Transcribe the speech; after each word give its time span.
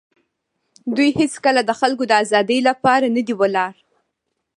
دوی 0.95 1.09
هېڅکله 1.19 1.61
د 1.65 1.71
خلکو 1.79 2.03
د 2.07 2.11
آزادۍ 2.23 2.59
لپاره 2.69 3.05
نه 3.15 3.21
دي 3.27 3.33
ولاړ. 3.41 3.73